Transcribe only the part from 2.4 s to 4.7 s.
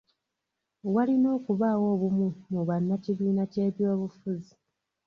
mu bannakibiina ky'ebyobufuzi.